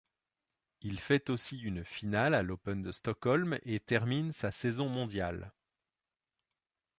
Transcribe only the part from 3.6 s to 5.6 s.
et termine sa saison mondial.